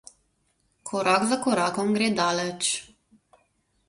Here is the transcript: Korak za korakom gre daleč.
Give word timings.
Korak 0.91 1.25
za 1.31 1.37
korakom 1.43 1.91
gre 1.97 2.07
daleč. 2.21 2.71